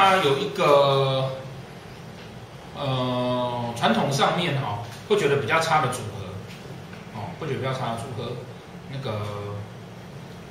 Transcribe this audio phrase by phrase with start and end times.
[0.00, 1.32] 它、有一个
[2.74, 8.32] 呃传统上面哈、哦、会觉得比较差的组合，哦，会觉得比较差的组合，
[8.90, 9.20] 那个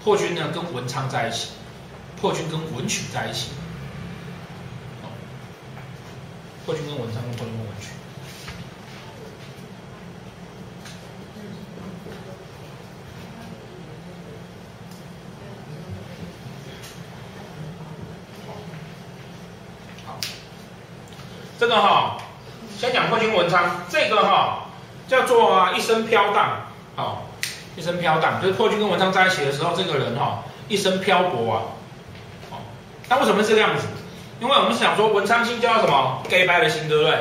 [0.03, 1.49] 破军呢跟文昌在一起，
[2.22, 3.49] 破军跟文曲在一起，
[6.63, 7.88] 破军跟文昌跟破军跟文曲。
[21.60, 22.16] 这个哈、
[22.78, 24.68] 先讲破军文昌，这个哈、
[25.10, 26.62] 叫做啊一生飘荡，
[26.96, 27.18] 哦，
[27.76, 31.60] 一生飘荡，就是破军跟文昌在一起的时候，这个人哈、一生漂泊啊，
[32.52, 32.58] 哦，
[33.10, 33.88] 那为什么是这个样子？
[34.40, 37.14] 因为我们想说文昌星叫什么？gay 掰的星，对不对？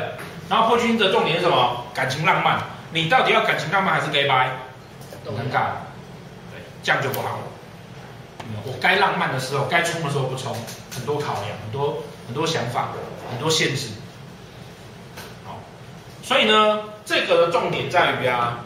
[0.49, 1.85] 然后破军的重点是什么？
[1.93, 2.61] 感情浪漫，
[2.93, 4.53] 你到底要感情浪漫还是 gay 掰？
[5.25, 5.61] 很尴尬，
[6.53, 7.39] 对，这样就不好了。
[8.65, 10.57] 我该浪漫的时候，该冲的时候不冲，
[10.95, 12.91] 很多考量，很多很多想法，
[13.31, 13.89] 很多限制。
[16.29, 18.59] 所以呢，这个的重点在于啊，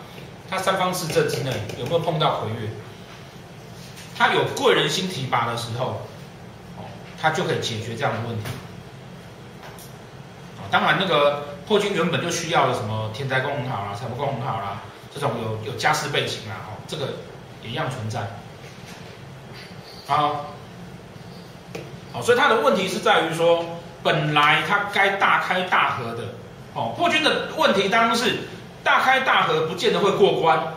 [0.51, 2.69] 他三方四正之内有没有碰到魁月？
[4.19, 6.03] 他有贵人星提拔的时候，
[6.77, 6.83] 哦，
[7.21, 8.51] 他就可以解决这样的问题。
[10.59, 14.83] 哦，当然那个破军原本就需要的什么天灾宫很好啦，财帛宫很好啦，
[15.15, 17.11] 这种有有家世背景啊，哦，这个
[17.63, 18.29] 也一样存在。
[20.09, 20.47] 好，
[22.13, 23.65] 好，所以他的问题是在于说，
[24.03, 26.25] 本来他该大开大合的。
[26.75, 28.39] 哦，破军的问题当然是
[28.83, 30.73] 大开大合，不见得会过关。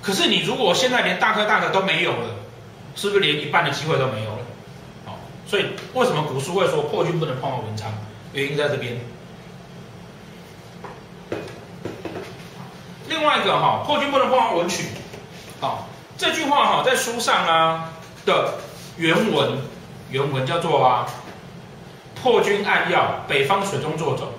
[0.00, 2.28] 可是你如果现在连大开大合都没有了，
[2.94, 4.38] 是不是连一半的机会都没有了？
[5.06, 5.12] 哦，
[5.46, 7.92] 所以为什么古书会说破军不能碰到文昌？
[8.32, 9.00] 原因在这边。
[13.08, 14.86] 另外一个哈，破军不能碰到文曲。
[15.60, 17.92] 好，这句话哈在书上啊
[18.24, 18.54] 的
[18.96, 19.58] 原文，
[20.10, 21.06] 原文叫做啊，
[22.22, 24.32] 破军暗曜，北方水中坐走。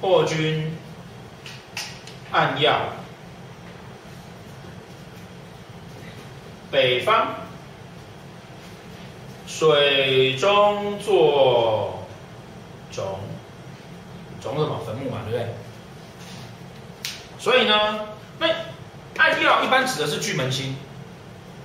[0.00, 0.76] 破军
[2.30, 2.78] 暗曜，
[6.70, 7.34] 北方
[9.46, 12.06] 水中坐
[12.92, 13.16] 踵，
[14.40, 14.80] 踵是什么？
[14.86, 15.48] 坟墓嘛，对不对？
[17.40, 18.06] 所以呢，
[18.38, 18.46] 那
[19.16, 20.76] 暗曜一般指的是巨门星，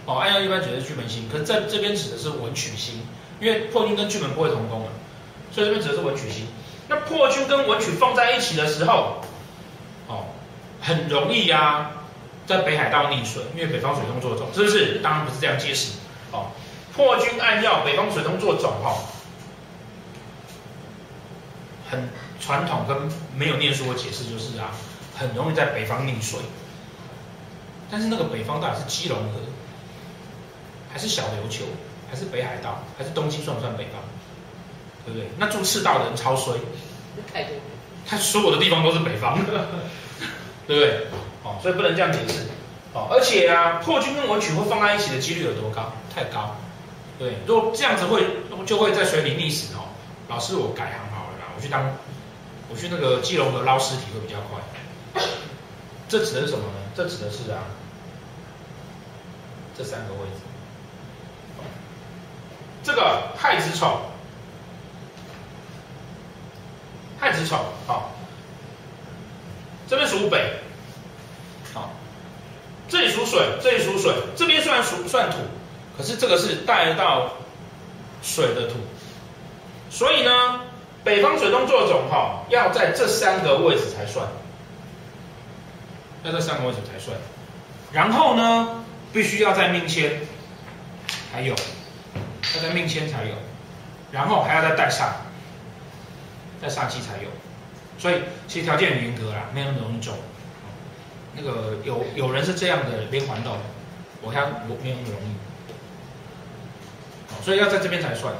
[0.08, 3.02] 哦，暗曜一般指的是巨门星，可是在这边指的是文曲星，
[3.40, 4.90] 因为破军跟巨门不会同宫啊，
[5.52, 6.48] 所以这边指的是文曲星。
[6.94, 9.16] 那破军跟文曲放在一起的时候，
[10.08, 10.26] 哦，
[10.80, 11.92] 很容易呀、啊，
[12.46, 15.00] 在北海道溺水，因为北方水中坐踵，是不是？
[15.00, 15.94] 当然不是这样解释，
[16.32, 16.52] 哦，
[16.96, 18.94] 破军暗曜，北方水中坐踵，哈，
[21.90, 22.08] 很
[22.40, 24.70] 传统跟没有念书的解释就是啊，
[25.18, 26.40] 很容易在北方溺水。
[27.90, 29.40] 但是那个北方到底是基隆河，
[30.92, 31.66] 还是小琉球，
[32.12, 34.00] 还是北海道，还是东京算不算北方？
[35.06, 35.30] 对不对？
[35.38, 36.56] 那住赤道的人超衰，
[37.34, 37.56] 太多，
[38.08, 39.38] 他所有的地方都是北方，
[40.68, 41.08] 对不对？
[41.44, 42.46] 哦，所以不能这样解释。
[42.94, 45.92] 哦，而且啊，破军跟文曲会放在一起的几率有多高？
[46.14, 46.56] 太高。
[47.20, 48.24] 对，如果这样子会
[48.66, 49.90] 就会在水里溺死哦。
[50.30, 51.92] 老师，我改行好了啦，我去当，
[52.70, 55.24] 我去那个基隆河捞尸体会比较快。
[56.08, 56.74] 这指的是什么呢？
[56.96, 57.64] 这指的是啊，
[59.78, 60.42] 这三个位置。
[62.84, 64.02] 这个太子丑。
[67.88, 68.12] 好，
[69.88, 70.54] 这边属北，
[71.74, 71.92] 好，
[72.88, 75.38] 这里属水，这里属水，这边虽然属算土，
[75.98, 77.34] 可是这个是带到
[78.22, 78.76] 水的土，
[79.90, 80.62] 所以呢，
[81.04, 84.28] 北方水中坐种，哈，要在这三个位置才算，
[86.24, 87.18] 要在三个位置才算，
[87.92, 90.22] 然后呢，必须要在命迁
[91.32, 91.54] 才有，
[92.56, 93.36] 要在命迁才有，
[94.12, 95.14] 然后还要再带上。
[96.62, 97.28] 在煞气才有，
[97.98, 98.16] 所以
[98.48, 100.12] 其实条件很严格啦，没有那么容易走。
[101.36, 103.58] 那个有有人是这样的连环到，
[104.22, 105.36] 我看我没有那么容易。
[107.44, 108.34] 所以要在这边才算。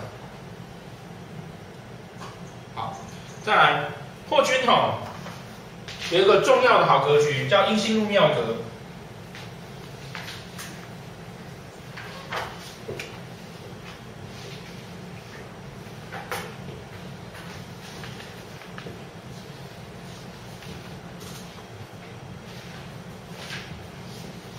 [2.76, 3.00] 好，
[3.44, 3.86] 再来
[4.30, 5.00] 破军哈，
[6.12, 8.58] 有一个重要的好格局叫阴星入庙格。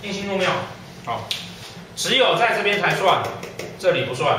[0.03, 0.51] 阴星入庙，
[1.03, 1.27] 好，
[2.05, 3.23] 只有在这边才算，
[3.79, 4.37] 这里不算，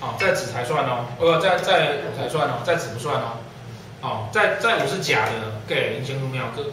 [0.00, 3.38] 好，在子才算哦，呃，在在才算哦，在子不算哦，
[4.02, 5.32] 哦，在在我是假的，
[5.66, 6.66] 给阴星入庙，哥，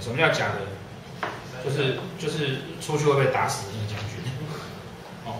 [0.00, 1.28] 什么叫假的？
[1.64, 4.18] 就是就是出去会被打死的那个将军。
[5.24, 5.38] 哦，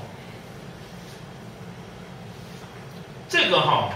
[3.29, 3.91] 这个哈、哦，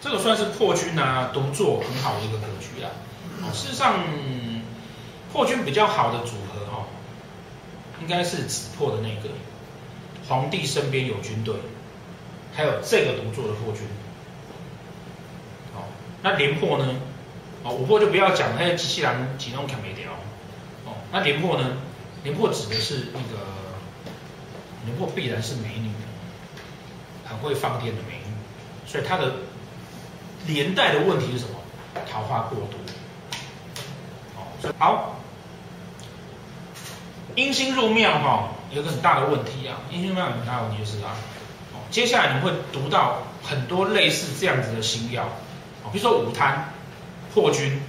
[0.00, 2.88] 这个算是破军啊独坐很好的一个格局啊。
[3.52, 3.94] 事实上，
[5.32, 6.86] 破军比较好的组合哈、哦，
[8.00, 9.28] 应该是子破的那个
[10.28, 11.54] 皇帝身边有军队，
[12.54, 13.82] 还有这个独坐的破军。
[15.74, 15.84] 哦，
[16.22, 17.00] 那廉破呢？
[17.64, 20.12] 哦，五破就不要讲，那些机器人几弄砍没掉。
[20.84, 21.76] 哦，那廉破呢？
[22.24, 23.44] 廉破指的是那个
[24.84, 25.90] 廉破必然是美女，
[27.24, 28.32] 很会放电的美女，
[28.86, 29.34] 所以他的
[30.46, 31.54] 连带的问题是什么？
[32.10, 32.78] 桃花过多。
[34.36, 35.17] 哦，好，
[37.38, 39.78] 阴星入庙哈，有个很大的问题啊。
[39.92, 41.14] 阴星入庙很大的问题就是啊，
[41.72, 45.22] 哦，接下来你会读到很多类似这样子的星曜，
[45.84, 46.72] 哦，比如说午贪。
[47.32, 47.80] 破军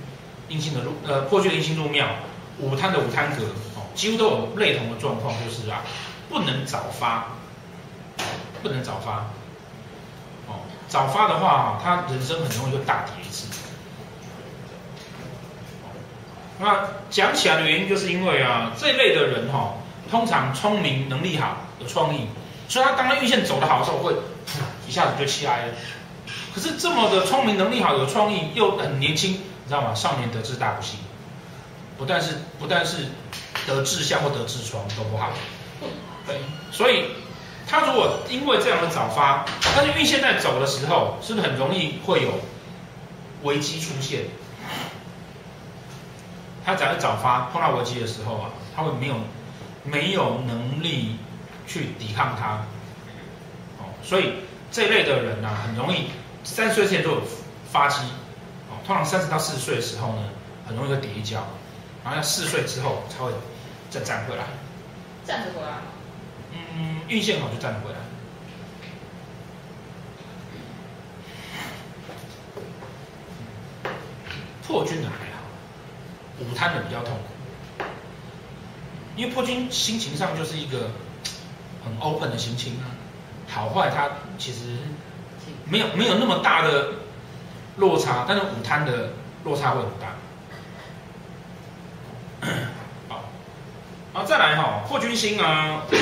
[0.49, 2.05] 阴星的入呃破军阴星入庙，
[2.59, 5.81] 午贪的午贪格哦，几乎都有类同的状况，就是啊
[6.29, 7.29] 不能早发，
[8.61, 9.25] 不能早发，
[10.45, 13.47] 哦早发的话，他人生很容易就大跌一次。
[16.59, 19.73] 那讲起来的原因，就是因为啊这一类的人哈、哦，
[20.11, 22.27] 通常聪明能力好，有创意，
[22.67, 24.13] 所以他当他运线走得好的时候，会
[24.85, 25.73] 一下子就起来了。
[26.53, 29.95] 可是这么的聪明能力好，有创意又很年轻，你知道吗？
[29.95, 30.99] 少年得志大不幸，
[31.97, 33.07] 不但是不但是
[33.65, 35.29] 得志向或得痔疮都不好。
[36.27, 36.35] 对，
[36.73, 37.05] 所以
[37.65, 42.31] 他如果因为这样的早发，他就运线在走的时候，是不是很容易会有
[43.43, 44.23] 危机出现？
[46.69, 49.15] 他假如早发碰到危机的时候啊，他会没有
[49.83, 51.17] 没有能力
[51.65, 52.57] 去抵抗它。
[53.79, 54.33] 哦，所以
[54.71, 56.09] 这一类的人呢、啊，很容易。
[56.43, 57.23] 三十岁前都有
[57.71, 58.01] 发机，
[58.69, 60.21] 哦，通常三十到四十岁的时候呢，
[60.67, 61.43] 很容易会跌一跤，
[62.03, 63.31] 然后要四十岁之后才会
[63.89, 64.45] 再站回来。
[65.25, 65.77] 站得回来？
[66.53, 67.97] 嗯，运线好就站得回来。
[74.67, 75.28] 破军的还好，
[76.39, 77.19] 午贪的比较痛苦，
[79.15, 80.91] 因为破军心情上就是一个
[81.83, 82.85] 很 open 的心情啊，
[83.47, 84.77] 好坏他其实。
[85.71, 86.89] 没有没有那么大的
[87.77, 89.11] 落差，但是午贪的
[89.43, 90.15] 落差会很大。
[93.07, 93.23] 好，
[94.13, 95.83] 然后再来哈，破军星啊，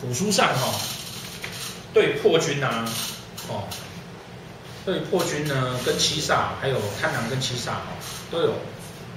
[0.00, 0.78] 古书上哈，
[1.94, 2.84] 对破军啊，
[3.48, 3.64] 哦，
[4.84, 7.98] 对破军呢跟七煞，还有贪狼跟七煞哦，
[8.30, 8.54] 都有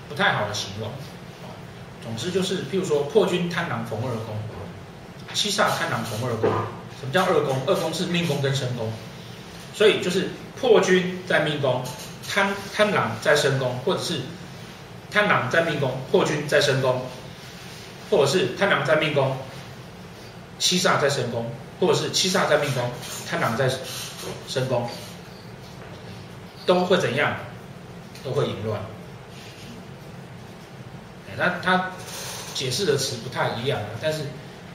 [0.10, 0.90] 不太好的形容。
[2.04, 4.36] 总之就是，譬如说破军贪狼逢二宫，
[5.34, 6.52] 七煞贪狼逢二宫。
[7.00, 7.60] 什么叫二宫？
[7.66, 8.92] 二宫是命宫跟身宫，
[9.74, 11.84] 所以就是破军在命宫，
[12.30, 14.20] 贪贪狼在身宫，或者是
[15.10, 17.02] 贪狼在命宫，破军在身宫，
[18.12, 19.36] 或者是贪狼在命宫，
[20.60, 22.92] 七煞在身宫，或者是七煞在命宫，
[23.28, 23.68] 贪狼在
[24.48, 24.88] 身宫，
[26.76, 27.36] 都会怎样？
[28.24, 28.82] 都会淫乱。
[31.38, 31.92] 那他
[32.54, 34.24] 解释的词不太一样，但是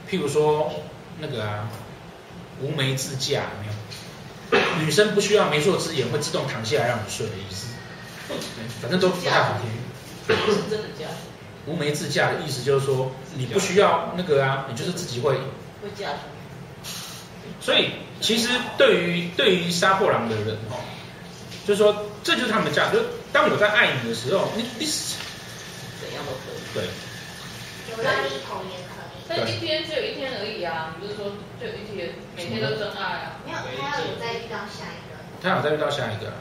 [0.09, 0.71] 譬如说
[1.19, 1.69] 那个啊。
[2.59, 3.67] 无媒自嫁没
[4.57, 4.83] 有？
[4.83, 7.67] 女生不需要媒妁之言，会自动躺下来让你睡的意思。
[8.81, 9.69] 反正都不太好听。
[10.27, 11.05] 是真的嫁？
[11.67, 15.35] 无媒自嫁的意思就是说，你不需要那个啊，你就是自己会。
[15.35, 16.13] 会嫁。
[17.61, 20.81] 所以其实对于对于杀破狼的人哦，
[21.67, 22.95] 就是说这就是他们的价值。
[22.95, 26.63] 就当我在爱你的时候，你你怎样都可以。
[26.73, 26.87] 对。
[27.91, 28.87] 有让你讨厌。
[29.27, 33.43] 但一天只有一天而已啊，不是说就一天，每天都真爱啊。
[33.43, 35.19] 没有，他要有再遇到下一个。
[35.43, 36.31] 他有再遇到下一个。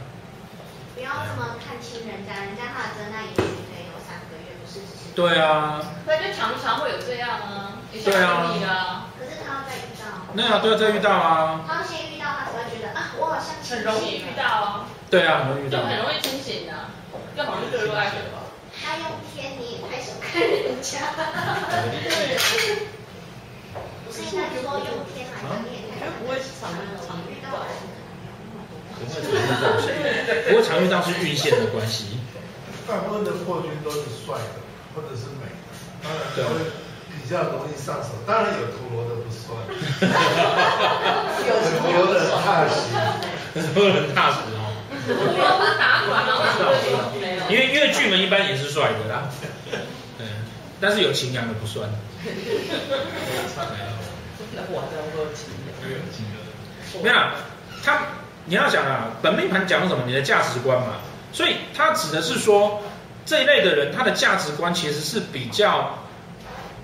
[0.95, 5.11] 不要这么看轻人家，人家他的真爱也许可以有三个月，不是只是。
[5.18, 5.83] 对啊。
[6.06, 9.11] 那就常常会有这样啊，一下就腻啊。
[9.18, 10.06] 可是他要再遇到。
[10.38, 11.66] 那样都要再遇到啊。
[11.66, 14.87] 他要先遇到，他才会觉得啊，我好像很容易遇到啊。
[15.10, 15.78] 对啊，很容易遇到。
[15.78, 16.72] 就很容易清醒的，
[17.36, 18.50] 就好像坠入爱河吧。
[18.75, 21.14] 他用天，你也拍手看人家。
[24.06, 24.32] 不是说
[24.78, 26.70] 用天来讲，你也看，不会常
[27.06, 27.46] 常遇到。
[28.98, 29.28] 不会常遇
[29.60, 29.70] 到，
[30.48, 32.18] 不会常遇到是运线的关系。
[32.88, 34.60] 大部分的破军都是帅的，
[34.94, 35.68] 或者是美的，
[36.36, 36.54] 当然
[37.22, 38.10] 比较容易上手。
[38.26, 39.58] 当然有陀螺的不算。
[41.46, 42.75] 有陀螺的踏实，
[43.60, 44.65] 很多人踏实哦。
[45.14, 46.34] 不要把打断了，
[47.48, 49.28] 因为因为巨门一般也是帅的啦。
[50.18, 50.26] 对，
[50.80, 51.88] 但是有情感的不算。
[57.02, 57.14] 没有，
[57.84, 58.00] 他
[58.46, 60.04] 你要想啊，本命盘讲什么？
[60.06, 60.94] 你的价值观嘛。
[61.32, 62.82] 所以他指的是说，
[63.26, 65.98] 这一类的人，他的价值观其实是比较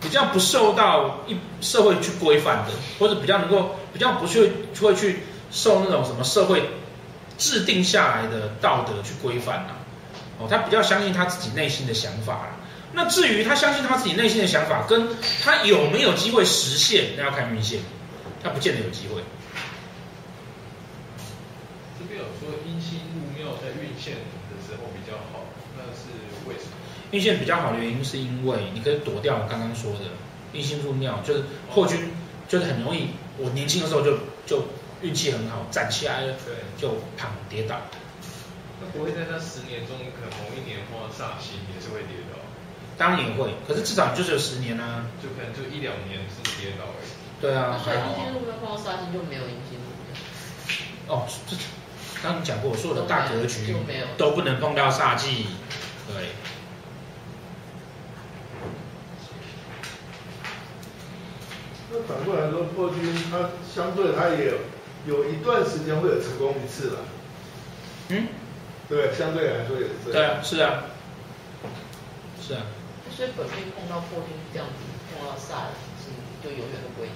[0.00, 6.68] 比较不受到一社会去规范的，或者比较能够比较不去会去受那种什么社会
[7.38, 9.76] 制定下来的道德去规范啊。
[10.38, 12.56] 哦，他比较相信他自己内心的想法啦。
[12.94, 15.08] 那至于他相信他自己内心的想法，跟
[15.42, 17.80] 他有没有机会实现，那要看运线，
[18.42, 19.22] 他不见得有机会。
[21.98, 24.14] 这边有说阴星入庙在运线
[24.50, 25.44] 的时候比较好，
[25.76, 26.10] 那是
[26.46, 26.72] 为什么？
[27.12, 30.00] 运线比较好的原因是因为你可以躲掉我刚刚说的
[30.52, 32.10] 阴星入庙，就是破军，
[32.48, 33.08] 就是很容易，
[33.38, 34.66] 我年轻的时候就就
[35.02, 37.76] 运气很好，站起来了，对，就躺跌倒。
[38.80, 42.38] 那不会在那十年中，可能某一年或煞星也是会跌倒。
[42.96, 47.10] 当然也会，可是至少就是有十年啊，就可能就一两年是跌倒而已。
[47.40, 50.14] 对啊，所以阴星入庙碰到煞星就没有阴星入庙。
[51.08, 51.56] 哦，这
[52.22, 53.74] 刚刚讲过，所有的大格局
[54.16, 55.46] 都不能碰到煞忌，
[56.06, 56.28] 对。
[61.90, 64.58] 那反过来说，破军他相对他也有
[65.06, 66.98] 有一段时间会有成功一次了。
[68.08, 68.28] 嗯，
[68.88, 70.12] 对，相对来说也是。
[70.12, 70.84] 对啊，是啊。
[72.40, 72.62] 是啊，
[73.14, 74.74] 所以本命碰到破军这样子，
[75.14, 75.70] 碰到煞
[76.02, 76.10] 是
[76.42, 77.08] 就永远都不会。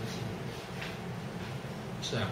[2.01, 2.31] 是啊。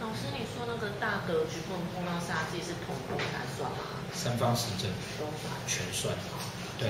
[0.00, 4.00] 老师，你说那个大格局不能碰到煞忌是同步才算吗？
[4.14, 6.14] 三方四正都算，全算。
[6.80, 6.88] 对，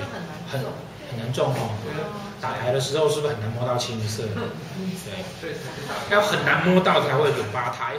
[0.49, 0.61] 很
[1.09, 1.75] 很难撞哦。
[2.39, 4.23] 打牌的时候是不是很难摸到青色？
[4.23, 5.55] 对，对，
[6.09, 7.95] 要很难摸到才会有八胎。